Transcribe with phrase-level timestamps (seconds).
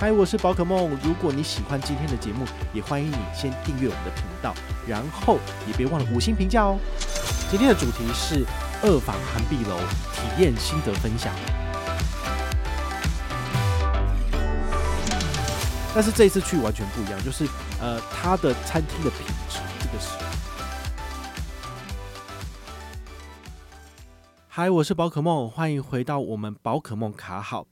[0.00, 0.98] 嗨，我是宝可梦。
[1.04, 4.54] 如果你喜欢今天的节目，也欢迎你先订阅我们的频道，
[4.88, 6.78] 然后也别忘了五星评价哦。
[7.50, 8.46] 今天的主题是
[8.82, 9.76] 二房涵碧楼
[10.14, 11.30] 体验心得分享。
[15.94, 17.46] 但是这一次去完全不一样，就是
[17.78, 20.16] 呃，它的餐厅的品质，这个是。
[24.48, 27.66] 嗨，我是宝可梦，欢迎回到我们宝可梦卡好。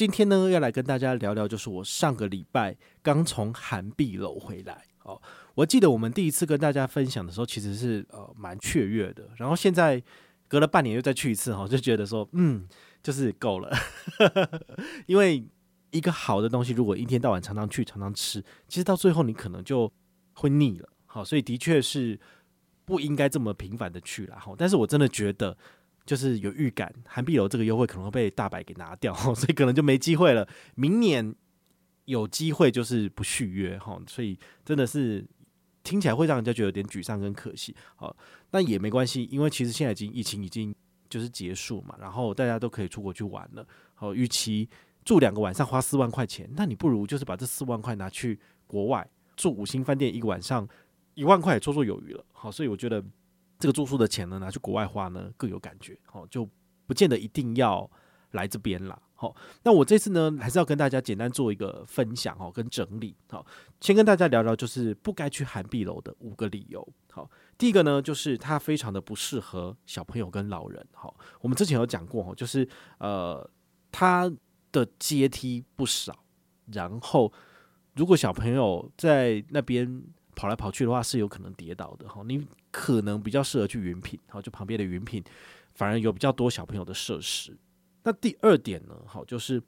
[0.00, 5.20] 今天呢，要来跟大家聊聊，就是我上个礼拜刚从涵碧楼回来哦。
[5.54, 9.28] 我记得我们第一次跟大家分享的时候，其实是呃蛮雀跃的。
[9.36, 10.02] 然后现在
[10.48, 12.66] 隔了半年又再去一次哈，就觉得说嗯，
[13.02, 13.70] 就是够了。
[15.04, 15.46] 因为
[15.90, 19.92] 一个好的东西，如果一天到晚常常去、常常吃，其实到最后你可能就
[20.32, 20.88] 会腻了。
[21.04, 22.18] 好，所以的确是
[22.86, 24.54] 不应该这么频繁的去了哈。
[24.56, 25.54] 但是我真的觉得。
[26.10, 30.44] 就是有预感，韩碧楼这个优惠可能会被大白给拿掉， 所以可能就没机会了。
[30.74, 31.32] 明年
[32.06, 35.24] 有机会就是不续约哈，所以真的是
[35.84, 37.72] 听起来会让人家觉得有点沮丧跟可惜。
[37.94, 38.16] 好，
[38.50, 40.74] 那也没关系，因为其实现在已经疫情已经
[41.08, 43.64] 就是结束嘛，然后大家都可以出国去玩了。
[43.94, 44.68] 好，与其
[45.04, 50.68] 住两个晚上花四万块钱，那你不如就是把这四万块拿去国外住五星饭店一个晚上
[51.14, 52.24] 一万块也绰绰有余了。
[52.32, 53.00] 好，所以我觉得。
[53.60, 56.48] 这个住宿的钱呢，拿去国外花呢更有感觉，好，就
[56.86, 57.88] 不见得一定要
[58.30, 59.00] 来这边啦。
[59.14, 63.14] 好，那我这次呢还是要跟大家简单做一个分享哦，跟整理。
[63.28, 63.44] 好，
[63.78, 66.86] 先跟大家聊聊就是不该去涵碧楼的五个理由。
[67.12, 70.84] 好，第一个呢就是它非常的不适合小朋友跟老人。
[70.92, 72.66] 好，我们之前有讲过，就是
[72.98, 73.48] 呃
[73.92, 74.32] 它
[74.72, 76.24] 的阶梯不少，
[76.72, 77.30] 然后
[77.94, 80.02] 如果小朋友在那边。
[80.40, 85.22] 跑来跑去的话是有可能跌倒的哈，你可能比较适合去云品，好，就旁边的云品
[85.74, 87.54] 反而有比较多小朋友的设施。
[88.04, 89.62] 那第二点呢，好，就是因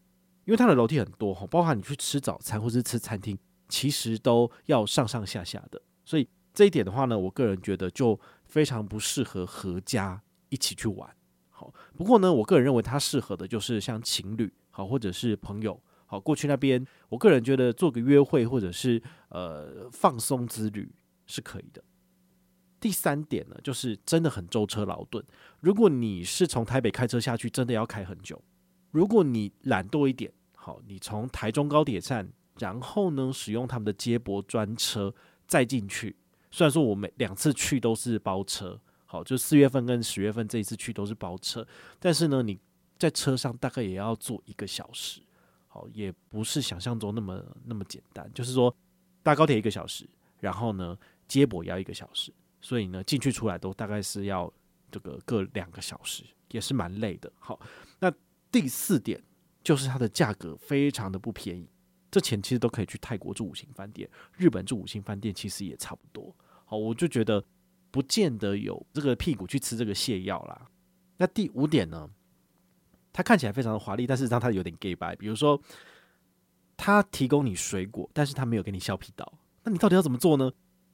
[0.47, 3.39] 为它的楼梯很多哈，包括你去吃早餐或是吃餐厅，
[3.69, 11.07] 其实都要上上下下的，所以这一点的话呢，我个人觉得就非常不适合合家一起去玩。
[11.51, 15.79] 好，不过呢，我个人认为它适合的就是像情侣好，或者是朋友。
[16.13, 20.93] 好，过去那边，我个人觉得做个约会或者是呃放松之旅
[21.25, 21.83] 是可以的。
[22.79, 25.25] 第三点呢，就是真的很舟车劳顿。
[25.61, 28.39] 如果你是从台北开车下去，真的要开很久。
[28.91, 35.15] 如果你懒惰一点，好，你从台中高铁站，然后呢使用他们的接驳专车
[35.47, 36.15] 再进去。
[36.51, 41.67] 虽然说我每两次去都是包车，好，就四月份跟十月份这一次去都是包车，
[41.99, 42.59] 但是呢你
[42.99, 45.23] 在车上大概也要坐一个小时。
[45.75, 48.31] 好，也不是想象中那么那么简单。
[48.35, 48.75] 就是说，
[49.23, 50.07] 搭高铁一个小时，
[50.39, 54.53] 然后呢，接驳也要一个小时，所以呢，进去出来都大概是要
[54.91, 57.33] 这个各两个小时，也是蛮累的。
[57.39, 57.59] 好，
[57.99, 58.13] 那
[58.51, 59.19] 第四点
[59.65, 61.67] 就是它的价格非常的不便宜，
[62.11, 64.07] 这钱其实都可以去泰国住五星饭店，
[64.37, 66.37] 日本住五星饭店其实也差不多。
[66.67, 67.43] 好，我就觉得
[67.91, 70.69] 不见得有这个屁股去吃这个泻药啦。
[71.17, 72.11] 那第五点呢？
[73.13, 75.15] 它看起来非常的华丽，但是让它有点假掰。
[75.17, 75.61] 比如说，
[76.77, 79.31] 他提供你水果，但是他没有给你削皮刀。
[79.65, 80.51] 那你到底要怎么做呢？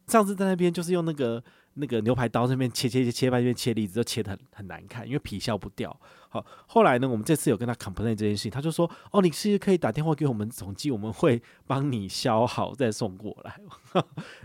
[0.07, 1.43] 上次在那边就是用那个
[1.75, 5.95] 那个牛排刀，那边切切切切半边切栗子，都切得很很难看，因为皮削不掉。
[6.31, 13.61] 好，后来呢，我们这次有跟他 complain 这件事情，他就说：“哦，你是可以打电话给我们总机，我们会帮你削好再送过来。”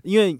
[0.03, 0.37] 因为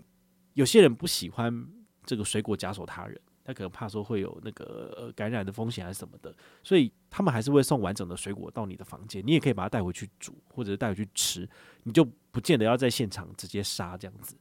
[0.53, 1.67] 有些人不喜欢
[2.05, 3.19] 这个水果夹手他人。
[3.43, 6.33] 他可能怕说会有那个感染的风险还是什么的，
[6.63, 11.47] 所以他们还是会送完整的水果到你的房间，你也可以把它带回去煮，或者是带回去吃，
[11.83, 14.35] 你就不见得要在现场直接杀这样子。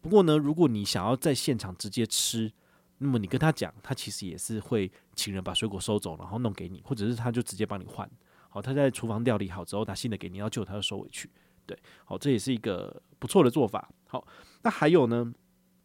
[0.00, 2.50] 不过呢，如果你想要在现场直接吃，
[2.98, 8.08] 那么你跟他讲，他其实也是会请人把水果收走，然后弄给你，或者是他就直接帮你换。
[8.48, 11.30] 好，他在厨房料理好之后拿新的给你，要旧他就收回去。
[11.66, 13.90] 对，好，这也是一个不错的做法。
[14.06, 14.26] 好，
[14.62, 15.32] 那还有呢？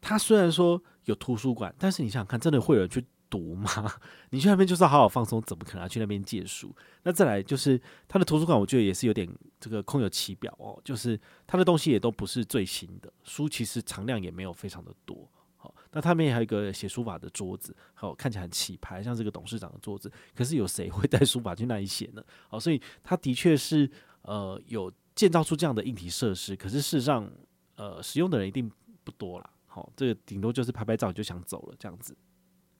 [0.01, 3.69] 他虽然说有图书馆，但是你想想看，真的会有人去读吗？
[4.31, 6.75] 你去那边就是要好好放松，怎么可能要去那边借书？
[7.03, 11.18] 那再来就是他的图书馆，我觉得也是有点这个空有其表哦，就是
[11.48, 15.30] 他的东西也都不是最新的书，其实藏量也没有非常的多。
[15.56, 20.12] 好，那他们也还有一个写书法的桌子，好，看起来很气派，像这个董事长的桌子。
[20.36, 22.24] 可是有谁会带书法去那里写呢？
[22.50, 23.89] 好，所以他的确是
[24.24, 27.31] 呃有建造出这样的硬体设施，可是事实上
[27.75, 28.69] 呃使用的人一定
[29.03, 29.50] 不多啦。
[29.73, 32.13] 好，这个顶多就是拍拍照就想走了这样子。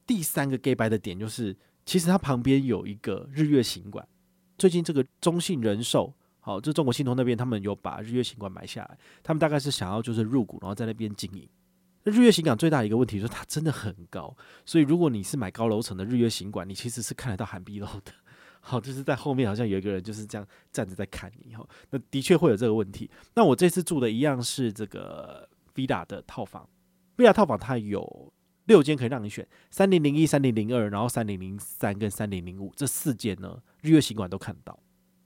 [0.06, 1.56] 第三个假掰的点就是，
[1.86, 4.06] 其实它旁边有一个日月行馆。
[4.58, 8.98] 最近这个中信人寿，好，就中国信托那边，他们有把日月行馆买下来。
[9.24, 11.48] 他们大概是想要就是入股，然后在那边经营。
[12.04, 14.36] 那日月行馆最大的一个问题就是它真的很高，
[14.66, 18.12] 所以如果你是买高楼层的日月行馆，你其实是看得到韩碧楼的。
[18.60, 21.56] 好，就是在后面好像有一个人就是这样站着在看你。
[21.56, 23.10] 哈，那的确会有这个问题。
[23.34, 26.68] 那我这次住的一样是这个 villa 的套房
[27.22, 28.34] 未来套房它有
[28.66, 34.80] 六间可以让你选，三零零一、三零零二，然后三零零三跟三零零五这四间呢，日月行馆都看得到。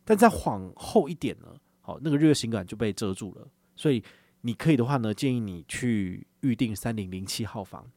[0.04, 3.48] 但再往后一点呢，好，那个日月行馆就被遮住了。
[3.78, 4.04] 所以
[4.42, 7.90] 你可以的话呢，建议你去预定三零零七号房。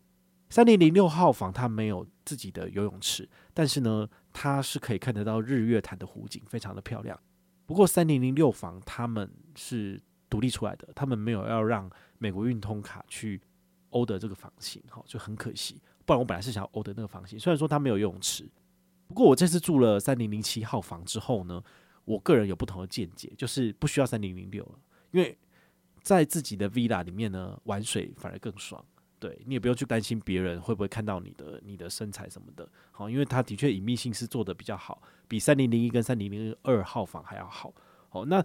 [0.48, 7.18] 三零零六号房它没有自己的游泳池，但是呢，它是可以看得到日月潭的湖景，非常的漂亮。
[7.66, 10.00] 不过三零零六房他们是
[10.30, 13.40] 独立出来的，他们没有要让美国运通卡去。
[13.90, 15.80] 欧德这个房型，哈，就很可惜。
[16.04, 18.48] 不然我本来是想要欧德那个房型，虽然说它没有游泳池，
[19.06, 21.62] 不过我这次住了三零零七号房之后呢，
[22.04, 24.78] 我个人有不同的见解，就是不需要三零零六了，
[25.10, 25.36] 因为
[26.02, 28.84] 在自己的 villa 里面呢，玩水反而更爽。
[29.20, 37.74] 对，你也不用去担心别人会不会看到你的你的身材什么的，好，因为它的确隐秘性是做得比较好，比三零零一跟三零零二号房还要好。
[38.10, 38.40] 好，那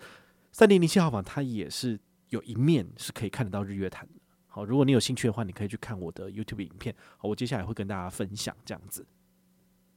[0.51, 1.99] 三零零七号房它也是
[2.29, 4.19] 有一面是可以看得到日月潭的。
[4.55, 6.95] 好，如果你有兴趣的话，你可以去看我的 YouTube 影片。
[7.17, 9.03] 好，我接下来会跟大家分享这样子。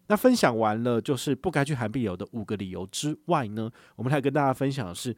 [0.07, 5.15] 那分享完了，就是不该去涵碧楼的五个理由之外呢，我们来跟大家分享的是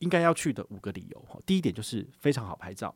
[0.00, 1.42] 应该要去的五个理由。
[1.46, 2.94] 第一点就是非常好拍照，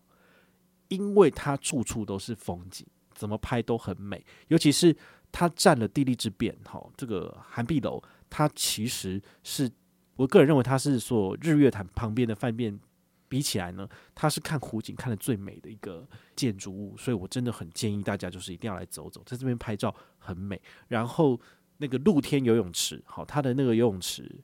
[0.88, 4.22] 因为它处处都是风景，怎么拍都很美。
[4.48, 4.94] 尤其是
[5.32, 9.70] 它占了地利之便，哈，这个涵碧楼它其实是
[10.16, 12.78] 我个人认为它是所日月潭旁边的饭店。
[13.28, 20.60] 比起来呢，它是看湖景看得最美的一个建筑物，所以我真的很建议大家就是一定要来走走，在这边拍照很美。
[20.88, 21.38] 然后
[21.76, 24.42] 那个露天游泳池，好，它的那个游泳池，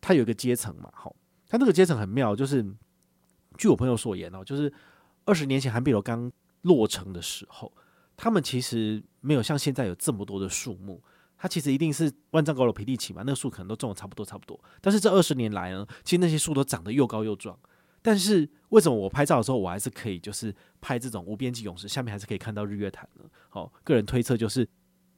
[0.00, 1.14] 它有一个阶层嘛，好，
[1.48, 2.64] 它那个阶层很妙，就是
[3.56, 4.72] 据我朋友所言哦，就是
[5.24, 6.30] 二十年前韩碧楼刚
[6.62, 7.72] 落成的时候，
[8.16, 11.00] 他们其实没有像现在有这么多的树木，
[11.38, 14.58] 它其实一定是万丈高楼平地起嘛，那个树可能都种的差不多差不多。
[14.80, 17.58] 但是这二十年来呢，其实那些树都长得又高又壮。
[18.06, 23.24] 但是为什么我拍照的时候，我还是可以就是拍这种无边际泳池，下面还是可以看到日月潭呢？
[23.48, 24.64] 好，个人推测就是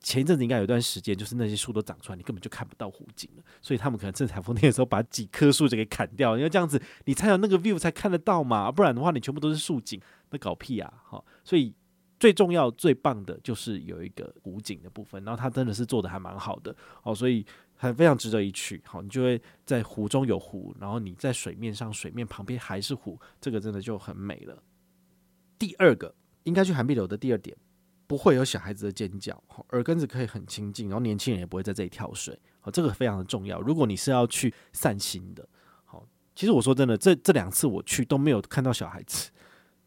[0.01, 3.43] 前一阵子应该有一段时间，就是那些树都长出来，你根本就看不到湖景了。
[3.61, 10.01] 所以他们可能趁台风天的时候把几棵树就给砍掉，因为这样子你才有那个 view 才看得到嘛，不然的话你全部都是树景，
[10.31, 10.91] 那搞屁啊！
[11.05, 11.75] 好，所以
[12.19, 16.75] 最重要最棒的就是有一个湖景的部分，然后它真的是做的还蛮好的。
[17.03, 17.45] 好，所以。
[17.81, 24.63] 很非常值得一去，好，你就会在湖中有湖，然后你在水面上，水面旁边还是湖，这个真的就很美了。
[25.57, 27.57] 第二个应该去涵碧楼的第二点，
[28.09, 29.41] 不会有小孩子的尖叫，
[29.71, 33.61] 耳根子可以很清静，然后年轻人也不会在这里跳水，好，这个非常的重要。
[33.61, 35.49] 如果你是要去散心的，
[35.85, 36.05] 好，
[36.35, 39.31] 其实我说真的，这这两次我去都没有看到小孩子。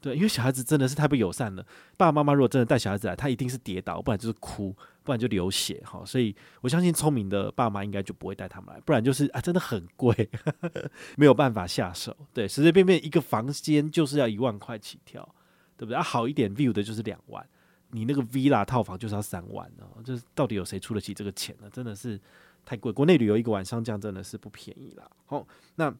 [0.01, 1.63] 对，因为小孩子真的是太不友善了。
[1.95, 6.03] 爸爸妈妈如果真的带小孩子来，他一定是跌倒，不然就是哭，不然就流血哈。
[6.03, 10.27] 所以我相信聪明的爸妈应该就不会带他们来，不然就是啊，真的很贵，
[11.15, 12.17] 没有办法下手。
[12.33, 15.23] 对，随随便便一个房间就是要一万块起跳，
[15.77, 15.95] 对不对？
[15.95, 17.47] 啊，好一点 view 的就是两万，
[17.91, 20.01] 你那个 villa 套房就是要三万哦。
[20.03, 21.69] 就是到底有谁出得起这个钱呢？
[21.71, 22.19] 真的是
[22.65, 22.91] 太贵。
[22.91, 25.07] 国内旅游一个晚上这样真的是不便宜啦。
[25.27, 25.93] 好，那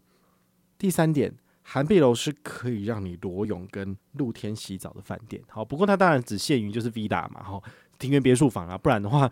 [0.80, 1.32] 第三点。
[1.74, 7.64] 涵碧楼是可以让你裸泳跟露天洗澡的饭店，好，不过它当然只限于就是 villa 嘛，哈，
[7.98, 9.32] 庭园别墅房啊，不然的话，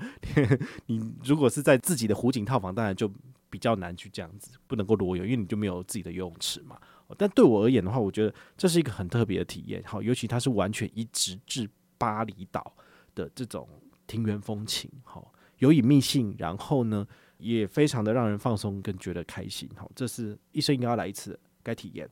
[0.86, 3.12] 你如果是在自己的湖景套房，当然就
[3.50, 6.79] 比较难去这样子，不能够裸泳，因为你就没有自己的游泳池嘛。
[7.17, 12.74] 但对我而言的话，我觉得这是一个很特别的体验，好，尤其它是完全移植至巴厘岛
[13.13, 13.67] 的这种
[14.08, 17.05] 庭园风情，好，有隐秘性，然后呢，
[17.38, 22.10] 也非常的让人放松跟觉得开心，好，这是一生应该要来一次该体验。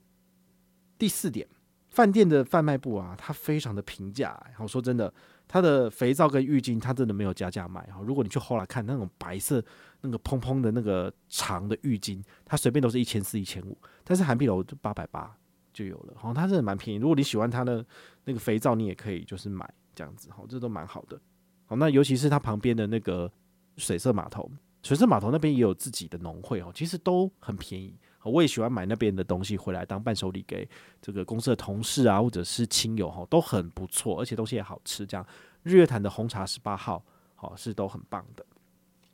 [0.98, 1.48] 第四点，
[1.90, 4.40] 饭店的贩卖部啊，它非常的平价。
[4.60, 5.14] 我说真的，
[5.48, 7.82] 它的肥皂跟浴巾，它真的没有加价卖。
[7.88, 9.64] 哈，如果你去后来看那种白色
[10.02, 13.78] 那个蓬蓬的那个长的浴巾，它随便都是一千四、一千五。
[14.04, 15.36] 但是韩碧楼就八百八
[15.74, 16.14] 就有了。
[16.16, 17.00] 好，它真的蛮便宜。
[17.00, 17.86] 如果你喜欢它的
[18.26, 20.30] 那个肥皂，你也可以就是买这样子。
[20.32, 21.20] 好，这都蛮好的。
[21.66, 23.32] 好，那尤其是它旁边的那个
[23.78, 24.50] 水色码头，
[24.82, 27.96] 水色码头那边也有自己的农会哦，其实都很便宜。
[28.30, 30.68] 我也喜欢买那边的东西回来当伴手礼给
[31.02, 35.06] 这个公司的同事啊，或者是亲友哈，都很不错，而且东西也好吃。
[35.06, 35.26] 这样
[35.64, 37.04] 日月潭的红茶十八号，
[37.36, 38.46] 好是都很棒的。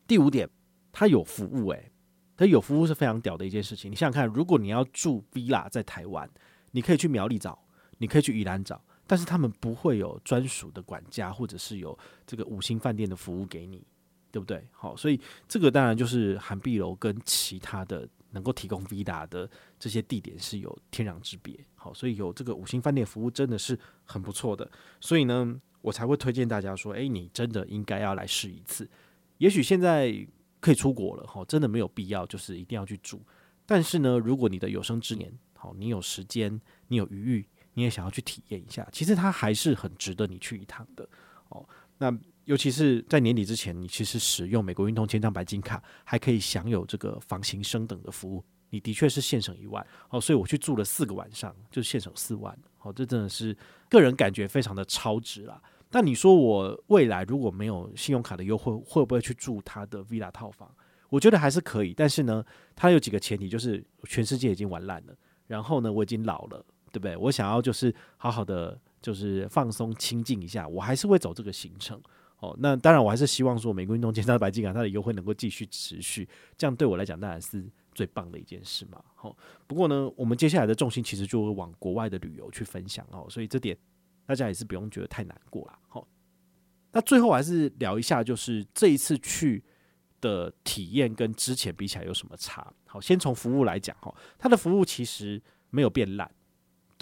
[0.08, 0.50] 第五点，
[0.92, 1.92] 它有服务、欸，诶，
[2.38, 3.92] 它有服务是非常屌的一件事情。
[3.92, 6.30] 你想想看，如果你要住 villa 在台湾，
[6.72, 7.58] 你可以去苗栗找，
[7.98, 13.86] 你可以去宜兰找，但是他们不会有专属的管家，或者是有这个五星饭店的服务给你，
[14.32, 14.68] 对不对？
[14.72, 18.08] 好，所以这个当然就是涵碧楼跟其他的。
[18.34, 19.50] 能够提供 Vida 的
[19.80, 28.90] 这些地点是有天壤之别，好，所以有这个五星饭店服务真的是很不错的，所以呢，我才会推荐大家说，诶，你真的应该要来试一次。
[29.38, 30.14] 也许现在
[30.60, 33.22] 可以出国了，哈，真的没有必要就是一定要去住。
[33.66, 41.08] 但是呢，如果你的有生之年，好，你有时间，你有余裕，你也想要去体验一下，其实它还是很值得你去一趟的，
[41.50, 41.68] 哦，
[42.04, 42.20] 那。
[42.46, 50.20] 尤其是在年底之前，你其实使用美国运通千张白金卡，还可以享有这个房型升等的服务，你的确是现省一万哦。
[50.20, 53.56] 所以我去住了四个晚上，就现省四万哦，这真的是
[53.90, 55.62] 个人感觉非常的超值啦。
[55.90, 60.70] 但你说我未来如果没有信用卡的优惠，会不会去住他的 villa 套房？
[61.08, 62.44] 我觉得还是可以，但是呢，
[62.76, 65.16] 它有几个前提，就是全世界已经玩烂了，
[65.48, 67.16] 然后呢，我已经老了，对不对？
[67.16, 72.02] 我想要就是好好的就是放松清静一下，我还是会走这个行程。
[72.40, 79.02] 哦，那当然，我还是希望说，美国运通千张白金卡它的优惠能够继续持续，这样对我来讲当然是最棒的一件事嘛。
[79.16, 83.78] 好，不过呢，我们接下来的重心其实就会往国外的旅游去分享哦，所以这点
[84.26, 85.80] 大家也是不用觉得太难过啦。
[85.88, 86.06] 好，
[86.92, 89.64] 那最后还是聊一下，就是这一次去
[90.20, 92.74] 的体验跟之前比起来有什么差？
[92.86, 96.30] 好，先从服务来讲哈，它的服务其实没有变烂，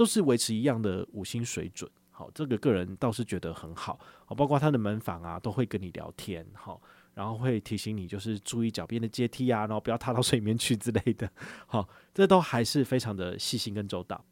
[0.01, 1.87] 都是维持一样的五星水准。
[2.09, 6.81] 好，这个个人倒是觉得很好，好，包括他的门房啊，都会跟你聊天，好，
[7.13, 11.31] 然后会提醒你就是注意脚边的阶梯啊，然后不要踏到水面去之类的，
[11.67, 14.25] 好，这都还是非常的细心跟周到。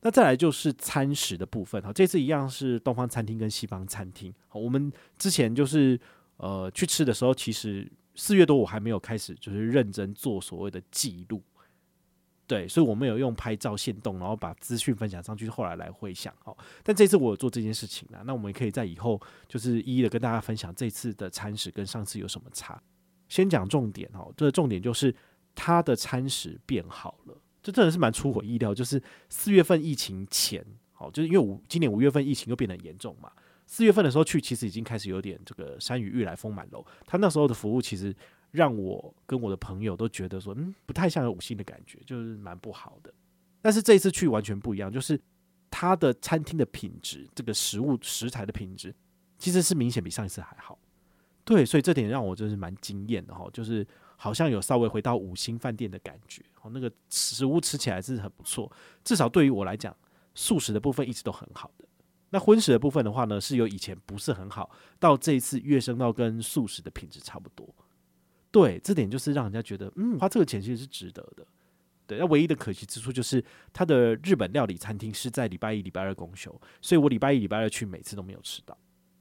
[0.00, 5.96] 那再来就是餐食的部分，好，这次一样是东方餐厅跟西方餐厅，好，我们之前就是
[6.38, 11.40] 呃去吃的时候，其实四月多我还没有开始就是认真做所谓的记录。
[12.52, 16.54] 对，所以我们有用拍照限动，然后把资讯分享上去，后来来回想哦。
[16.82, 19.18] 但这次我有做这件事情了，那我们也可以在以后
[19.48, 22.78] 就是一一的跟大家分享这次的餐食跟上次有什么差。
[23.30, 25.14] 先讲重点哦，这个重点就是
[25.54, 28.74] 它的餐食变好了，这真的是蛮出乎意料。
[28.74, 33.32] 就是四月份疫情前，好，就是因为五今年五月份疫情又变得严重嘛，
[33.66, 38.14] 四月份的时候去其实已经开始有点这个山雨欲来风满楼，他那时候的服务其实。
[38.52, 43.12] 让我跟我的朋友都觉得说，嗯，不太像有五星的感觉，就是蛮不好的。
[43.60, 45.20] 但是这一次去完全不一样，就是
[45.70, 48.94] 他的餐厅的品质，这个食物食材的品质，
[49.38, 50.78] 其实是明显比上一次还好。
[51.44, 56.44] 对，所以这点让我就是蛮惊艳的哈，就是好像有稍微回到五星饭店的感觉。
[56.60, 58.70] 哦，那个食物吃起来是很不错，
[59.02, 59.96] 至少对于我来讲，
[60.34, 61.86] 素食的部分一直都很好的。
[62.30, 67.74] 那荤食的部分的话呢，是由以前不是很好，到这一次跃升到跟素食的品质差不多。
[68.52, 71.44] 对，这点就是让人家觉得，嗯，花这个钱其实是值得的。
[72.06, 73.42] 对，那唯一的可惜之处就是，
[73.72, 78.76] 他的日本料理餐厅是在礼拜一、礼拜二公休，所以我礼拜一、礼拜二去，每次都没有吃到。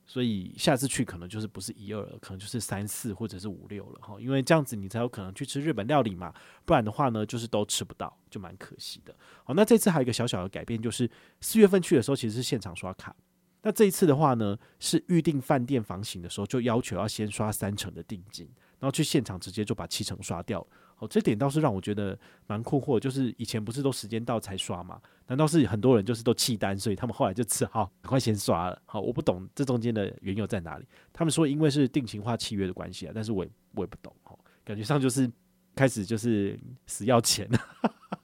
[0.06, 4.20] 所以下次去可能就是不是一二了，可能就是三四或者是五六了哈。
[4.20, 6.34] 因为这样子你才有可能去吃日本料理嘛，
[6.66, 9.16] 不然的话呢，就是都吃不到，就蛮可惜的。
[9.46, 11.10] 好，那这次还有一个小小的改变，就是
[11.40, 13.16] 四月份去的时候其实是现场刷卡，
[13.62, 18.50] 那这一次的话呢，是预定饭店房型的时候就要求要先刷三成的定金。
[18.82, 20.66] 然后去现场直接就把七成刷掉，
[20.98, 23.00] 哦，这点倒是让我觉得蛮困惑。
[23.00, 25.00] 就是以前不是都时间到才刷吗？
[25.28, 28.82] 难道是很多人就是都弃单，所以他们后来就只好 赶快先刷了？
[28.88, 30.86] 好，我不懂这中间的缘由在哪里。
[31.14, 34.12] 他们说因为是定型化契约的关系啊，但是我也我也不懂。
[34.24, 35.32] 哦，感觉上就是
[35.76, 37.48] 开始就是死要钱。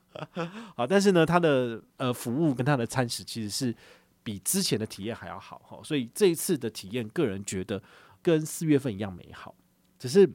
[0.76, 3.76] 好，但是呢，他的呃服务跟他的餐食其实是
[4.24, 5.62] 比之前的体验还要好。
[5.64, 7.80] 哈，所以这一次的体验，个人觉得
[8.24, 9.54] 跟四月份一样美好，
[10.00, 10.28] 只是。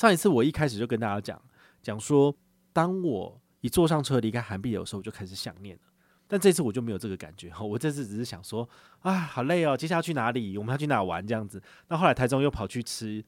[0.00, 1.38] 上一次我一开始就跟大家讲
[1.82, 2.34] 讲说，
[2.72, 5.82] 当我一坐上车离开韩碧的时候，我就开始想念了。
[6.26, 8.66] 但这次我就没有这个感觉， 我这次只是想说，
[9.00, 10.56] 啊，好累哦，接下来去哪里？
[10.56, 11.26] 我们要去哪玩？
[11.26, 11.62] 这样子。
[11.88, 13.22] 那后来台中又跑去吃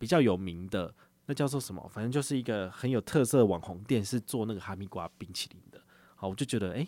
[0.00, 0.92] 比较有名的，
[1.26, 1.88] 那叫做什么？
[1.94, 5.80] 反正就是一个很有特色的网红店，是做那个哈密瓜冰淇淋的。
[6.16, 6.84] 好，我就觉得，哎，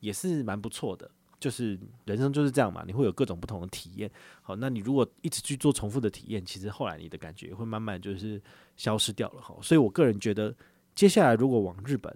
[0.00, 1.08] 也是蛮不错的。
[1.40, 4.10] 就是人生就是这样嘛，你会有各种不同的体验。
[4.42, 8.40] 好，那你如果一直去做重复的体验，其实后来你的感觉会慢慢就是
[8.76, 9.40] 消失掉了。
[9.40, 10.54] 哈，所以我个人觉得，
[10.94, 12.14] 接下来如果往日本、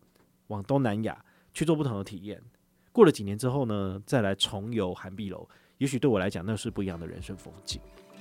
[0.49, 2.39] 往东南亚去做不同的体验，
[2.93, 7.81] 过了几年之后呢，再来重游涵碧楼，也许对我来讲那是不一样的人生风景。